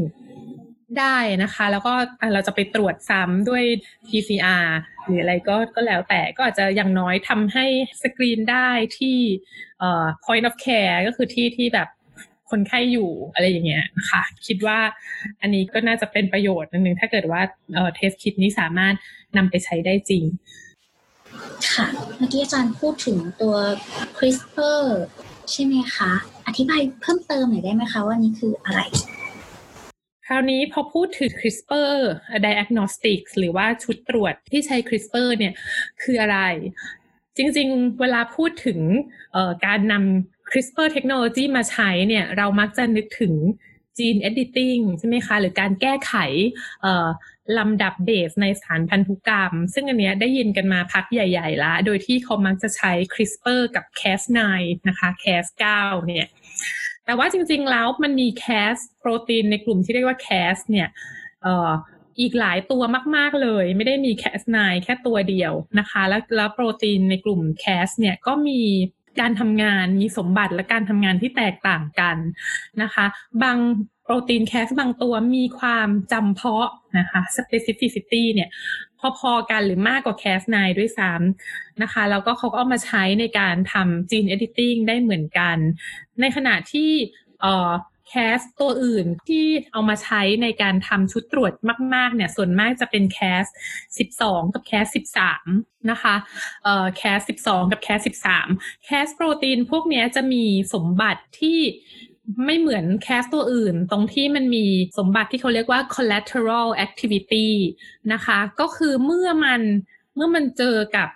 [1.00, 1.94] ได้นะคะ แล้วก็
[2.34, 3.64] เราจะไปตรวจซ้ำด้วย
[4.08, 4.66] PCR
[5.06, 7.66] หรืออะไรก็ก็แล้วแต่ก็อาจจะอย่างน้อยทำให้
[8.02, 9.18] สกรีนได้ที่
[9.80, 11.88] เอ่อ point of care ก็คือที่ที่แบบ
[12.52, 14.80] คนไข้อยู่อะไรอย่างเงี้ยค่ะ คิดว่า
[15.42, 17.42] อันนี้ก็น่าจะเป็นประโยชน์นึงถ้าเกิดว่า
[17.74, 18.96] เอ่อ test kit นี้สามารถ
[19.38, 20.24] นำไปใช้ได้จริง
[21.72, 21.86] ค่ะ
[22.18, 23.56] เมื่อกี้อาจารย์พูดถึงตัว
[24.18, 24.84] CRISPR
[25.52, 26.12] ใช่ไหมคะ
[26.48, 28.80] อธิบายเพิ่มเติมหน่อยได้ไหมคะว่านี่คืออะไร
[30.28, 31.98] คราวนี้พอพูดถึง CRISPR
[32.46, 35.54] diagnostics หรือว่าชุดตรวจที่ใช้ CRISPR เนี่ย
[36.02, 36.40] คืออะไร
[37.38, 38.80] จริงๆ เวลาพูดถึง
[39.66, 43.34] การนำ CRISPR เทคโนโลยีมาใช้เนี่ยเรามักจะนึกถึง
[43.98, 46.14] gene editing ใช่ไหมคะ หรือการแก้ไข
[47.58, 54.40] ลำดับเบสในสารพันธุกรรม ซึ่งอันเนี้ยได้ยินกันมาพักใหญ่ๆละโดยที่เขามักจะใช้ CRISPR กับ Cas9
[54.88, 55.64] นะคะ Cas9
[56.08, 56.28] เนี่ย
[57.06, 60.88] แต่ว่าจริง ๆ แล้วมันมี Cas โปรตีนในกลุ่มที่เรียกว่า Cas เนี่ย
[62.22, 62.82] อีกหลายตัว
[63.16, 68.62] มาก ๆ เลย ไม่ได้มี Cas9 แค่ตัวเดียวนะคะ แล้วแล้วโปรตีนในกลุ่ม Cas เนี่ยก็มี
[69.20, 72.18] การทำงานมีสมบัติและการทำงานที่แตกต่างกัน
[72.82, 73.06] นะคะ
[73.44, 73.58] บาง
[74.06, 78.50] โปรตีน Cas บางตัวมีความจำเพาะนะคะ specificity เนี่ย
[79.20, 85.58] พอๆกันหรือมากกว่า Cas9 ด้วยซ้ำนะคะ แล้วก็เขาก็เอามาใช้ในการทำ gene editing ได้เหมือนกัน
[86.22, 86.92] ในขณะที่
[87.42, 87.72] เอ่อ
[88.10, 91.54] Cas ตัวอื่นที่เอามาใช้ในการทำชุดตรวจ
[91.94, 96.16] มาก ๆ เนี่ย ส่วนมากจะเป็น Cas12 กับ Cas13 นะคะ
[96.64, 98.00] เอ่อ Cas12 กับ Cas13
[98.44, 101.60] Cas โปรตีนพวกนี้จะมีสมบัติที่
[102.46, 104.66] ไม่เหมือน Cas ตัวอื่น ตรงที่มันมี
[104.98, 107.48] สมบัติที่เขาเรียกว่า collateral activity
[108.14, 109.62] นะคะ ก็คือเมื่อมัน
[110.16, 111.10] เมื่อมันเจอกับ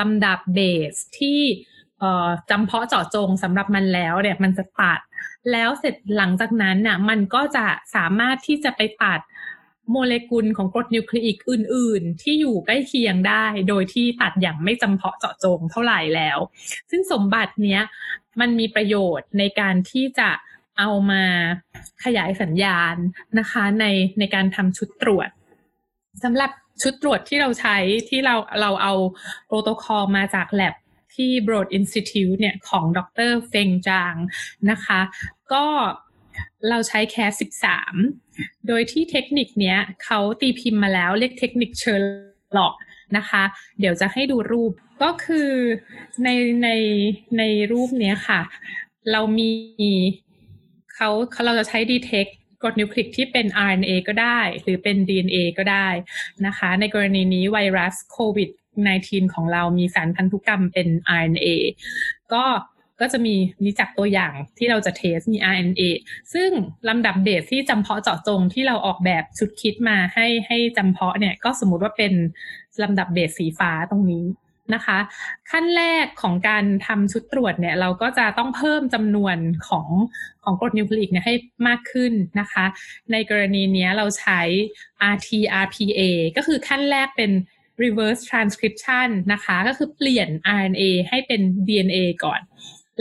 [0.00, 0.60] ลำดับเบ
[0.92, 1.40] สที่
[2.50, 5.00] จำเพาะเจาะจงสำหรับมันแล้วเนี่ยมันจะตัด
[5.52, 9.20] แล้วเสร็จหลังจากนั้นน่ะมันก็จะสามารถที่จะไปตัด
[9.90, 16.38] โมเลกุลของกรดนิวคลีอิกอื่น ๆ ที่อยู่ใกล้เคียงได้ โดยที่ตัดอย่างไม่จำเพาะเจาะจงเท่าไหร่แล้ว
[16.90, 17.82] ซึ่งสมบัติเนี้ย
[18.40, 20.30] มันมีประโยชน์ในการที่จะ
[20.78, 21.24] เอามา
[22.04, 22.96] ขยายสัญญาณ
[23.38, 23.84] นะคะ ใน
[24.18, 25.28] ในการทำชุดตรวจ
[26.22, 26.50] สำหรับ
[26.82, 27.76] ชุดตรวจที่เราใช้
[28.08, 28.94] ที่เราเราเอา
[29.46, 30.74] โปรโตคอลมาจาก lab
[31.14, 34.14] ที่ Broad Institute เนี่ยของดรเฟงจาง
[34.70, 35.00] นะคะ
[35.52, 35.64] ก็
[36.68, 42.74] เราใช้ Cas13 โดยที่เทคนิคเนี้ยเขาตีพิมพ์มาแล้วเรียกเทคนิค SHERLOCK
[43.16, 43.42] นะคะ
[43.80, 45.50] เดี๋ยวจะให้ดูรูปก็คือ
[46.24, 46.28] ใน
[46.62, 46.68] ใน
[47.38, 48.40] ในรูปเนี้ยค่ะ
[49.12, 49.50] เรามี
[50.94, 51.08] เขา
[51.46, 55.88] เราจะใช้ detect กรดนิวคลีกที่เป็น RNA ก็ได้ หรือเป็น DNA ก็ได้
[56.46, 58.50] นะคะ ในกรณีนี้ไวรัสโควิด
[58.92, 60.88] -19 ของเรามีสารพันธุกรรมเป็น
[61.18, 61.48] RNA
[62.32, 62.44] ก็
[63.00, 65.82] ก็จะมีมีจากตัวอย่างที่เราจะเทสมี RNA
[66.34, 66.50] ซึ่ง
[66.88, 72.12] ลำดับเบสที่จำเพาะเจาะจงที่เราออกแบบชุดคิดมาให้ให้จำเพาะเนี่ยก็สมมติว่าเป็น
[72.82, 74.24] ลำดับเบสสีฟ้าตรงนี้
[74.74, 74.98] นะคะ
[75.50, 79.36] ขั้นแรกของการทำชุดตรวจเนี่ยเราก็จะต้องเพิ่มจำนวน
[79.68, 79.88] ของ
[80.44, 81.34] ของกรดนิวคลีอิกเนี่ยให้
[81.68, 82.64] มากขึ้นนะคะ
[83.12, 84.40] ในกรณีนี้เราใช้
[85.14, 86.00] RT-RPA
[86.36, 87.30] ก็คือขั้นแรกเป็น
[87.82, 92.40] reverse transcription นะคะ ก็คือเปลี่ยน RNA ให้เป็น DNA ก่อน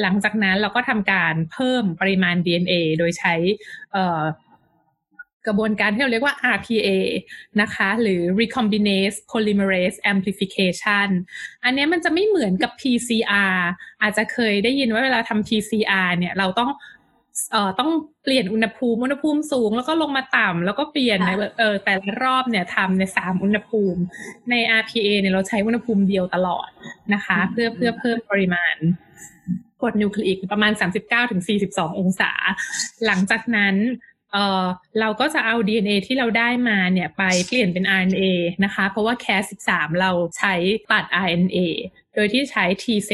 [0.02, 3.34] หลังจากนั้นเราก็ทำการเพิ่มปริมาณ DNA โดยใช้
[5.48, 6.90] กระบวนการที่เราเรียกว่า RPA
[7.62, 11.08] นะคะ หรือ recombinase polymerase amplification
[11.64, 13.56] อันนี้มันจะไม่เหมือนกับ PCR
[14.02, 16.72] อาจจะเคยได้ยินว่าเวลาทำ PCR เนี่ยเราต้อง
[17.52, 17.92] เอ่อต้อง
[18.24, 24.02] เปลี่ยนอุณหภูมิอุณหภูมิสูง แล้วก็ลงมาต่ำแล้วก็เปลี่ยนในเออแต่ละรอบเนี่ยทำในสามอุณหภูมิ
[24.50, 26.70] ใน RPA เนี่ยเราใช้อุณหภูมิเดียวตลอด
[27.14, 28.76] นะคะ เพื่อเพื่อเพิ่มปริมาณ
[29.82, 30.72] กรดนิวคลีอิกประมาณ
[31.36, 32.32] 39-42 องศา
[33.06, 33.76] หลังจากนั้น
[34.34, 34.66] เออ
[35.00, 38.24] เราก็จะเอา DNA ที่เราได้มาเนี่ยไปเปลี่ยนเป็น RNA
[38.64, 39.70] นะคะ เพราะว่า Cas13
[40.02, 40.54] เราใช้
[40.92, 41.60] ตัด RNA
[42.14, 43.14] โดยที่ใช้ T7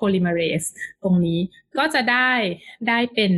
[0.00, 0.68] polymerase
[1.02, 1.40] ตรงนี้
[1.78, 2.30] ก็จะได้
[2.88, 3.32] ได้เป็น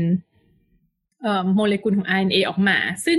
[1.54, 3.18] โมเลกุลของ RNA ออกมา ซึ่ง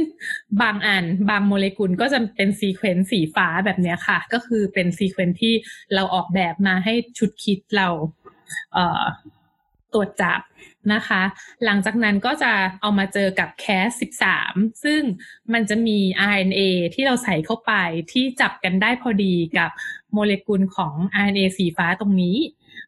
[0.61, 5.53] บางอันบางโมเลกุลก็จะเป็น sequence สีฟ้าแบบนี้ค่ะ ก็คือเป็น sequence ที่
[5.93, 7.87] เราออกแบบมาให้ชุด kit เรา
[9.93, 10.39] ตรวจจับ
[10.93, 11.21] นะคะ
[11.65, 14.23] หลังจากนั้นก็จะเอามาเจอกับ Cas13
[14.83, 15.01] ซึ่ง
[15.53, 15.97] มันจะมี
[16.31, 16.61] RNA
[16.93, 17.73] ที่เราใส่เข้าไป
[18.11, 19.69] ที่จับกันได้พอดีกับ
[20.13, 22.37] โมเลกุลของ RNA สีฟ้าตรงนี้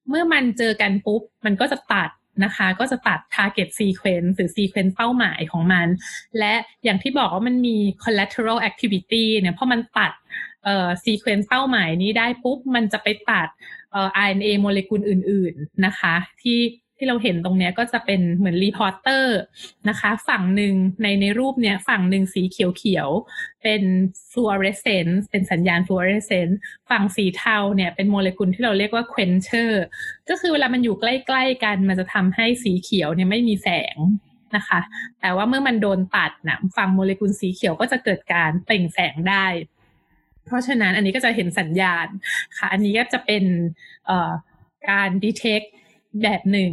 [0.08, 2.10] เมื่อมันเจอกันปุ๊บ มันก็จะตัด
[2.43, 5.88] นะคะ ก็จะตัด target sequence หรือ sequence เป้าหมายของมัน
[6.39, 10.12] และอย่างที่บอกว่ามันมี collateral activity เนี่ยเพราะมันตัด
[10.63, 13.47] เอ่อ sequence เป้าหมายนี้ได้ปุ๊บ มันจะไปตัด
[13.91, 16.60] เอ่อ RNA โมเลกุลอื่น ๆ นะคะ ที่
[17.01, 19.39] ที่เราเห็นตรงนี้ก็จะเป็นเหมือน reporter
[19.89, 23.81] นะคะ ฝั่งหนึ่งในในรูปเนี้ยฝั่งหนึ่งสีเขียวๆ เป็น
[24.32, 26.58] fluorescence เป็นสัญญาณ fluorescence
[26.89, 29.84] ฝั่งสีเทาเนี่ยเป็นโมเลกุลที่เราเรียกว่า quencher
[30.29, 33.97] ก็คือเวลามันอยู่ใกล้ๆกันมันจะทำให้สีเขียวเนี่ยไม่มีแสง
[34.55, 34.79] นะคะ
[35.21, 39.45] แต่ว่าเมื่อมันโดนตัดนะฝั่งโมเลกุลสีเขียวก็จะเกิดการเปล่งแสงได้
[40.47, 42.07] เพราะฉะนั้นอันนี้ก็จะเห็นสัญญาณ
[42.57, 43.43] ค่ะ อันนี้ก็จะเป็น
[44.89, 45.62] การ detect
[46.24, 46.71] แบบหนึ่ง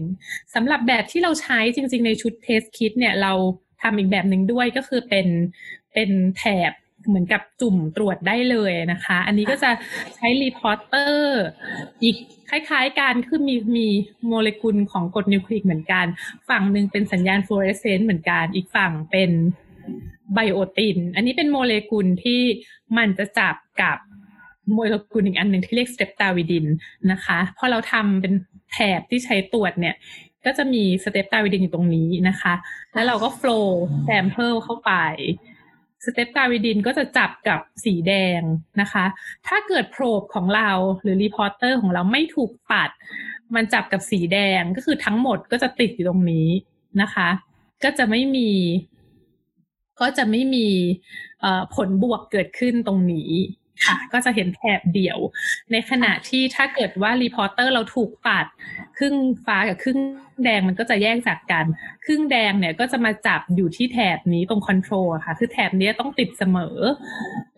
[0.54, 3.32] สำหรับแบบที่เราใช้จริง ๆ ในชุด test kit เนี่ยเรา
[3.82, 5.26] ทำอีกแบบหนึ่งด้วยก็คือเป็น
[5.94, 6.72] เป็นแถบ
[7.06, 9.70] เหมือนกับจุ่มตรวจได้เลยนะคะ อันนี้ก็จะ
[10.14, 11.40] ใช้ reporter
[12.02, 12.16] อีก
[12.50, 13.88] คล้ายๆกันคือมีมี
[14.28, 16.06] โมเลกุลของกรดนิวคลีอิกเหมือนกัน
[16.48, 19.30] ฝั่งหนึ่งเป็นสัญญาณฟลูออเรสเซนต์เหมือนกัน อีกฝั่งเป็น
[20.34, 22.42] ไบโอติน อันนี้เป็นโมเลกุลที่
[22.96, 23.98] มันจะจับกับ
[24.72, 26.66] โมเลกุลอีกอันหนึ่งที่เรียก streptavidin
[27.12, 28.32] นะคะพอเราทำเป็น
[28.72, 29.94] แถบที่ใช้ตรวจเนี่ย
[30.46, 32.54] ก็จะมี streptavidin อยู่ตรงนี้นะคะ
[32.94, 34.92] แล้วเราก็ flow sample เข้าไป
[36.04, 38.40] streptavidin ก็จะจับกับสีแดง
[38.80, 39.04] นะคะ
[39.46, 40.70] ถ้าเกิด probe ของเรา
[41.02, 42.90] หรือ reporter ของเราไม่ถูกปัด
[43.54, 46.48] มันจับกับสีแดงก็คือทั้งหมดก็จะติดอยู่ตรงนี้
[47.02, 47.28] นะคะ
[47.84, 48.50] ก็จะไม่มี
[50.00, 50.66] ก็จะไม่มี
[51.74, 53.30] ผลบวกเกิดขึ้นตรงนี้
[53.86, 55.18] ค่ะ ก็จะเห็นแถบเดี่ยว
[55.72, 58.46] ในขณะที่ถ้าเกิดว่ารีพอร์เตอร์เราถูกปัด
[58.98, 59.14] ครึ่ง
[59.46, 59.98] ฟ้ากับครึ่ง
[60.44, 61.66] แดงมันก็จะแยกจากกัน
[62.04, 66.76] ครึ่งแดงเนี่ยก็จะมาจับอยู่ที่แถบนี้ตรง control ค่ะ คือแถบนี้ต้องติดเสมอ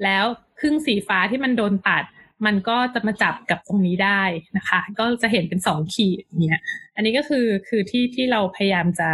[0.04, 0.24] แล้ว
[0.60, 2.04] ครึ่งสีฟ้าที่มันโดนตัด
[2.46, 4.22] มันก็จะมาจับกับตรงนี้ได้
[4.56, 6.62] นะคะ ก็จะเห็นเป็นสองขีดเนี่ย
[6.94, 9.10] อันนี้ก็คือคือที่ที่เราพยายามจะ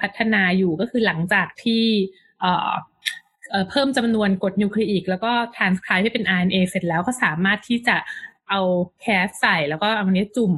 [0.00, 1.84] พัฒนาอยู่ก็คือหลังจากที่
[3.50, 7.96] เอ่อเพิ่มจำนวนกรดนิวคลีอิกแล้วก็ทรานสครายให้เป็น RNA เสร็จแล้วก็สามารถที่จะ
[8.48, 8.60] เอา
[9.00, 10.52] แคสใส่แล้วก็เอาอันนี้จุ่ม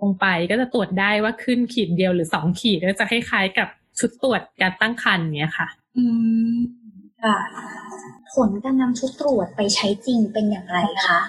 [0.00, 6.04] ลงไปก็จะตรวจได้ว่าขึ้นขีดเดียวหรือสองขีดก็จะคล้ายๆกับชุดตรวจการตั้งครรภ์เนี้ยค่ะ อื
[6.54, 6.56] ม
[7.22, 7.36] ค่ะ
[8.34, 11.20] ผลการนำชุดตรวจไปใช้จริงเป็นอย่างไรคะ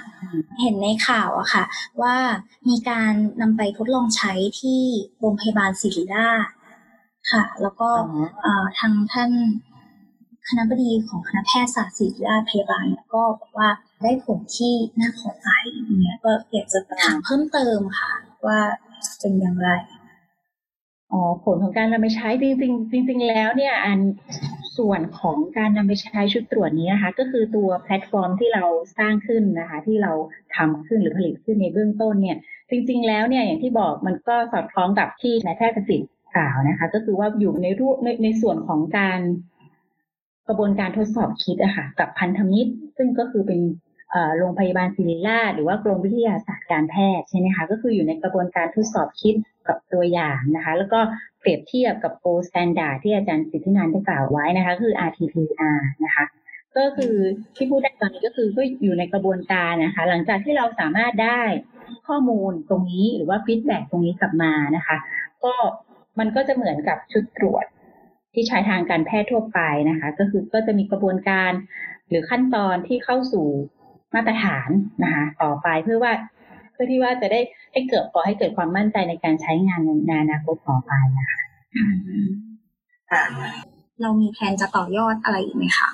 [0.61, 1.63] เห็นในข่าวอะค่ะ
[2.01, 2.15] ว่า
[2.69, 4.81] มีการนำไปทดลองใช้ที่
[5.19, 6.47] โรงพยาบาลศิริราช
[7.31, 7.89] ค่ะ แล้วก็
[8.79, 9.31] ทางท่าน
[10.49, 13.69] คณะบดีของคณะแพทยศาสตร์ศิริราชพยาบาลเนี่ยก็บอกว่า
[14.01, 15.47] ได้ผลที่น่าพอใจ
[16.01, 18.13] เนี่ยก็อยากจะถามเพิ่มเติมค่ะ
[18.47, 18.59] ว่า
[19.19, 19.69] เป็นอย่างไร
[21.11, 23.99] อ๋อผลของการนำไปใช้จริงๆจริงๆแล้วเนี่ยอัน
[24.77, 28.65] ส่วนของการนำไปใช้ชุดตรวจนี้นะคะ ก็คือตัวแพลตฟอร์มที่เรา
[28.97, 30.11] สร้างขึ้นนะคะ ที่เรา
[30.55, 32.37] ทำขึ้นหรือผลิตขึ้นในเบื้องต้นเนี่ย
[32.69, 39.19] จริง ๆ แล้วเนี่ยอย่างที่บอกมันก็สอดคล้องกับที่นายแพทย์ประสิทธิ์กล่าวนะคะ ก็คือว่าอยู่ในรูปในในส่วนของการ
[40.47, 43.59] กระบวนการทดสอบคิดอะค่ะกับพันธมิตร ซึ่งก็คือเป็น
[44.37, 49.35] โรงพยาบาลศิริราชหรือว่ากรมวิทยาศาสตร์การแพทย์ใช่ไหมคะก็คืออยู่ในกระบวนการทดสอบคิด
[49.67, 50.99] กับตัวอย่างนะคะ แล้วก็
[51.39, 56.25] เปรียบเทียบกับ gold standard ที่อาจารย์สิทธินันได้กล่าวไว้นะคะ คือ RT-PCR นะคะ
[56.77, 57.13] ก็คือ
[57.55, 61.41] ที่พูดได้ตอนนี้ก็คือก็อยู่ในกระบวนการนะคะ หลังจากที่เราสามารถได้
[62.07, 64.97] ข้อมูลตรงนี้หรือว่าฟีดแบ็ตรงนี้กลับมานะคะ
[65.43, 65.53] ก็
[66.19, 67.65] มันก็จะเหมือนกับชุดตรวจ
[68.39, 71.51] ที่ใช้ทางการแพทย์ทั่วไปนะคะ ก็คือก็จะมีกระบวนการ
[72.09, 73.47] หรือขั้นตอนที่เข้าสู่
[74.13, 74.69] มาตรฐาน
[75.03, 76.13] นะคะต่อไปเพื่อว่า
[76.71, 77.39] เพื่อที่ว่าจะได้
[77.71, 81.41] ให้เกิดก่อให้เกิดความมั่นใจในการใช้งานในอนาคตต่อไปนะคะ
[84.01, 85.89] เรามีแผนจะต่อยอดอะไรอีกไหมคะ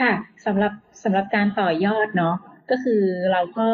[0.00, 0.12] ค่ะ
[0.46, 2.36] สำหรับสำหรับการต่อยอดเนาะ
[2.70, 3.68] ก็คือเราก็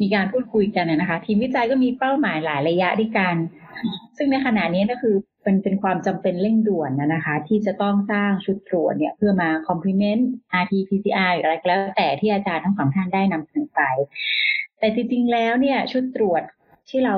[0.00, 3.34] มีการพูดคุยกันนะคะ ทีมวิจัยก็มีเป้าหมายหลายระยะด้วยกัน
[4.16, 10.22] ซึ่งในขณะนี้ก็คือเป็นเป็นความจำเป็นเร่งด่วนนะคะ ที่จะต้องสร้างชุดตรวจเนี่ยเพื่อมา complement
[10.62, 13.82] RT-PCR อะไรก็แล้วแต่ที่อาจารย์ทั้งสองท่านได้นำเสนอไป
[14.78, 16.42] แต่จริงๆแล้วเนี่ยชุดตรวจ
[16.88, 17.14] ที่เรา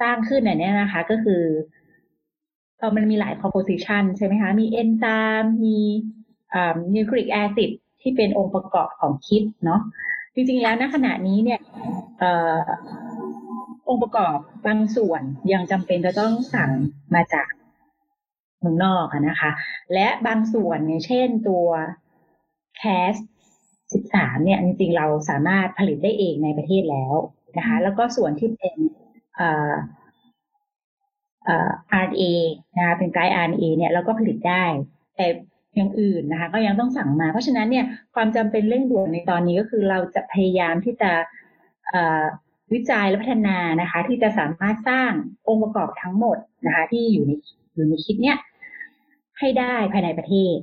[0.00, 1.42] สร้างขึ้นเนี่ยนะคะ ก็คือ
[2.78, 5.04] เออมันมีหลาย composition ใช่ไหมคะ มีเอนไซ
[5.42, 5.78] ม์มี
[6.94, 7.70] นิวคลีอิกแอซิด
[8.02, 9.80] ที่เป็นองค์ประกอบของคิดเนาะ
[10.34, 11.60] จริงๆแล้วณขณะนี้เนี่ย
[13.88, 16.70] องค์ประกอบบางส่วนยังจำเป็นจะต้องสั่ง
[17.14, 17.50] มาจาก
[18.60, 19.50] เมืองนอกนะคะ
[19.94, 21.66] และบางส่วนเนี่ยเช่นตัว
[22.78, 23.14] แคส
[23.80, 27.14] 13เนี่ย จริงๆเราสามารถผลิตได้เองในประเทศแล้ว
[27.58, 28.76] นะคะ แล้วก็ส่วนที่เป็น
[29.36, 29.72] เอ่อ
[31.44, 31.70] เอ่อ
[32.04, 32.24] RNA
[32.76, 34.64] นะคะเป็นไกด์ RNA เนี่ยเราก็ผลิตได้
[35.16, 35.26] แต่
[35.74, 41.10] อย่างอื่นนะคะ ก็ยังต้องสั่งมา เพราะฉะนั้นเนี่ยความจำเป็นเร่งด่วนในตอนนี้ก็คือเราจะพยายามที่จะ
[42.72, 45.12] วิจัยและพัฒนานะคะ ที่จะสามารถสร้าง
[45.48, 47.32] องค์ประกอบทั้งหมดนะคะ ที่อยู่ใน
[47.74, 48.38] อยู่ในคิดเนี้ย
[49.38, 50.56] ให้ได้ภายในประเทศ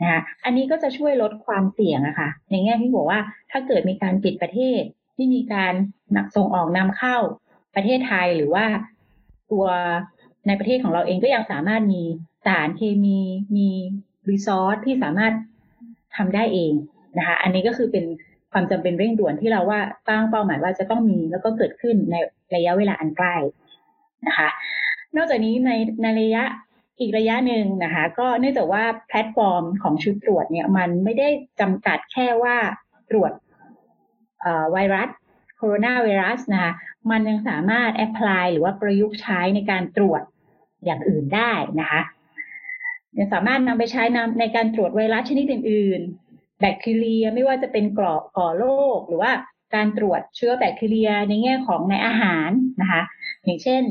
[0.00, 3.20] นะคะอันนี้ก็จะช่วยลดความเสี่ยงอะคะ่ะ ในแง่ที่บอกว่า
[3.50, 4.82] ถ้าเกิดมีการปิดประเทศ
[5.16, 5.72] ที่มีการ
[6.16, 7.16] นักส่งออกนำเข้า
[7.74, 8.64] ประเทศไทยหรือว่า
[9.50, 9.66] ตัว
[10.46, 12.02] ในประเทศของเราเองก็ยังสามารถมี
[12.46, 13.20] สารเคมี
[13.56, 13.68] มี
[14.30, 15.32] รีซอสที่สามารถ
[16.16, 16.72] ทำได้เอง
[17.18, 18.04] นะคะ อันนี้ก็คือเป็น
[18.52, 22.14] ความจำเป็นเร่งด่วนที่เราว่าตั้งเป้าหมายว่าจะต้องมีแล้วก็เกิดขึ้นใน
[22.54, 23.36] ระยะเวลาอันใกล้
[24.26, 24.48] นะคะ
[25.16, 25.70] นอกจากนี้ใน
[26.02, 26.44] ในระยะ
[27.00, 31.28] อีกระยะหนึ่งนะคะ ก็เนื่องจากว่าแพลตฟอร์มของชุดตรวจเนี่ย มันไม่ได้
[31.60, 32.56] จำกัดแค่ว่า
[33.10, 33.32] ตรวจ
[34.72, 35.08] ไวรัส
[35.56, 36.72] โคโรนาไวรัสนะคะ
[37.10, 40.22] มันยังสามารถ apply หรือว่าประยุกต์ใช้ในการตรวจ
[40.84, 42.00] อย่างอื่นได้นะคะ
[43.18, 48.64] ยังสามารถนำไปใช้นำในการตรวจไวรัสชนิดอื่น ๆ แบคทีเรียไม่ว่าจะเป็นกรอก่อโร
[48.98, 49.32] คหรือว่า
[49.74, 53.02] การตรวจเชื้อแบคทีเรียในแง่ของในอาหารนะคะ
[53.44, 53.82] อย่างเช่น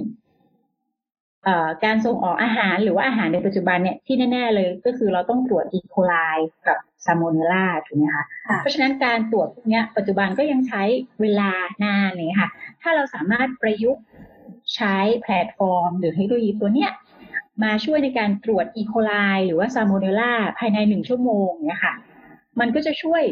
[1.84, 6.14] การส่งออกอาหารหรือว่าอาหารในปัจจุบันเนี่ยที่แน่ๆเลยก็คือเราต้องตรวจอีโคไล
[6.68, 8.26] กับซาลโมเนลลาถูกไหมคะ
[8.60, 10.84] เพราะฉะนั้นการตรวจเนี้ยปัจจุบันก็ยังใช้
[11.22, 11.52] เวลา
[11.84, 14.04] นานเลยค่ะ ถ้าเราสามารถประยุกต์
[14.76, 16.92] ใช้แพลตฟอร์ม หรือเทคโนโลยีตัวเนี้ย
[17.64, 19.12] มาช่วยในการตรวจอีโคไล
[19.46, 21.94] หรือว่าซาลโมเนลลาภายในหนึ่งชั่วโมงเนี่ยค่ะ
[22.60, 23.24] มันก็จะช่วย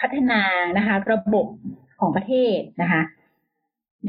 [0.00, 0.42] พัฒนา
[0.78, 1.46] นะคะ ระบบ
[2.00, 3.02] ของประเทศนะคะ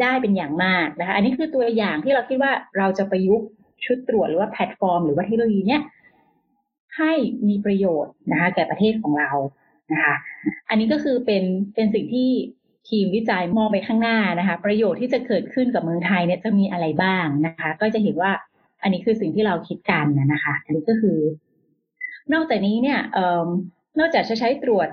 [0.01, 3.47] ได้เป็นอย่างมากนะคะ อันนี้คือตัวอย่างที่เราคิดว่าเราจะประยุกต์
[3.86, 5.82] ชุดตรวจหรือว่าแพลตฟอร์ม หรือว่าเทคโนโลยีเนี้ย
[6.97, 7.13] ให้
[7.47, 9.32] มีประโยชน์นะคะแก่ประเทศของเรา
[9.91, 10.15] นะคะ
[10.69, 11.43] อันนี้ก็คือเป็น
[11.75, 12.29] เป็นสิ่งที่
[12.89, 18.32] ทีมวิจัยมองไปข้างหน้านะคะ ประโยชน์ที่จะเกิดขึ้นกับเมืองไทยเนี่ยจะมีอะไรบ้างนะคะ ก็จะเห็นว่า
[18.83, 21.19] อันนี้คือสิ่งที่เราคิดกันนะคะ อันนี้ก็คือ
[22.33, 22.99] นอกจากนี้เนี่ย
[23.99, 24.89] นอกจากจะใช้ตรวจ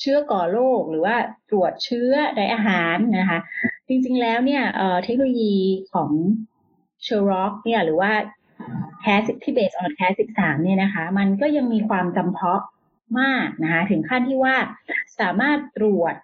[0.00, 1.16] เชื้อก่อโรคหรือว่า
[1.50, 3.38] ตรวจเชื้อในอาหารนะคะ
[3.88, 4.62] จริง ๆ แล้วเนี่ย
[5.04, 5.56] เทคโนโลยี
[5.92, 6.10] ของ
[7.04, 8.12] SHERLOCK เนี่ยหรือว่า
[9.00, 12.62] Cas ที่ based on Cas สิบสามเนี่ยนะคะ มันก็ยังมีความจำเพาะ
[13.20, 14.56] มากนะคะ ถึงขั้นที่ว่า
[15.20, 16.14] สามารถตรวจ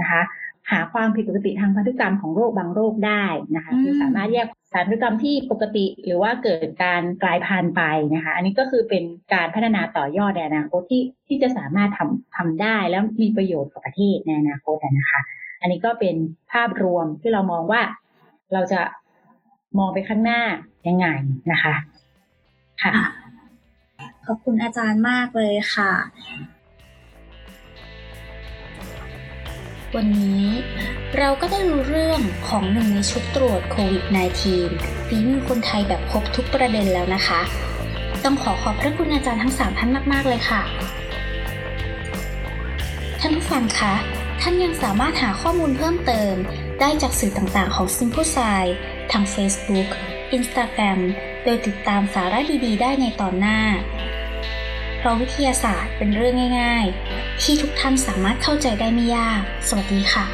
[0.00, 0.22] นะคะ
[0.70, 3.24] หาความผิดปกติทางพันธุกรรมของโรคบางโรคได้
[3.54, 7.82] นะคะคือสามารถแยกสารพันธุกรรมที่ปกติหรือว่าเกิดการกลายพันธุ์ไป
[8.14, 15.20] นะคะ อันนี้ก็คือเป็นการพัฒนาต่อยอดในอนาคตที่ที่จะสามารถทำทำได้แล้วมีประโยชน์กับประเทศในอนาคตนะคะ
[15.60, 16.16] อันนี้ก็เป็น
[16.52, 17.82] ภาพรวมที่เรามองว่า
[18.52, 18.80] เราจะ
[19.78, 20.42] มองไปข้างหน้า
[20.88, 21.06] ยังไง
[21.52, 21.74] นะคะ
[22.82, 22.92] ค่ะ
[24.26, 25.92] ขอบคุณอาจารย์มากเลยค่ะ
[29.96, 30.46] วันนี้
[31.18, 34.04] เราก็ได้รู้เรื่องของหนึ่งในชุดตรวจโควิด
[34.56, 37.40] -19 ฝีมือคนไทยแบบครบทุกประเด็นแล้วนะคะ
[38.24, 40.62] ต้องขอขอบพระคุณอาจารย์ทั้งสามท่านมาก ๆ เลยค่ะ
[43.20, 43.94] ท่านผู้ฟังคะ
[44.40, 46.34] ท่านยังสามารถหาข้อมูลเพิ่มเติม
[46.80, 48.64] ได้จากสื่อต่างๆ ของ Simple s i
[49.12, 49.88] ทาง Facebook
[50.36, 51.00] Instagram
[51.44, 53.60] โดยติดตามสาระดีๆ ได้ในตอนหน้า
[54.96, 60.24] เพราะวิทยาศาสตร์เป็นเรื่องง่าย ๆ ที่ทุกท่านสามารถเข้าใจได้ไม่ยาก สวัสดีค่ะ